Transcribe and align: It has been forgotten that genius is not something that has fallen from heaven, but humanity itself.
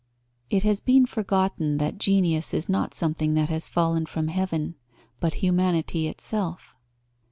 It 0.49 0.63
has 0.63 0.79
been 0.81 1.05
forgotten 1.05 1.77
that 1.77 1.99
genius 1.99 2.55
is 2.55 2.67
not 2.67 2.95
something 2.95 3.35
that 3.35 3.49
has 3.49 3.69
fallen 3.69 4.07
from 4.07 4.29
heaven, 4.29 4.73
but 5.19 5.35
humanity 5.45 6.07
itself. 6.07 6.75